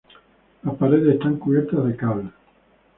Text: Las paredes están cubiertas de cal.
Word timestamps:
Las 0.63 0.73
paredes 0.77 1.13
están 1.13 1.37
cubiertas 1.37 1.85
de 1.85 1.95
cal. 1.95 2.33